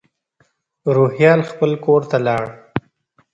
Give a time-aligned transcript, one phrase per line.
[0.95, 2.45] روهیال خپل کور ته لاړ.